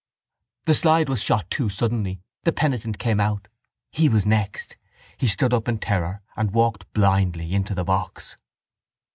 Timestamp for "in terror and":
5.67-6.49